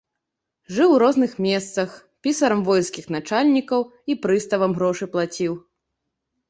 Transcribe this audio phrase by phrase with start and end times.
[0.77, 1.89] Жыў у розных месцах,
[2.29, 3.81] пісарам воінскіх начальнікаў
[4.15, 5.53] і прыставам грошы плаціў.